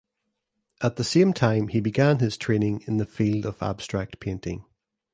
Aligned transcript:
At 0.81 0.95
the 0.95 1.03
same 1.03 1.31
time 1.31 1.67
he 1.67 1.79
began 1.79 2.17
his 2.17 2.35
training 2.35 2.83
in 2.87 2.97
the 2.97 3.05
field 3.05 3.45
of 3.45 3.61
abstract 3.61 4.19
painting. 4.19 4.65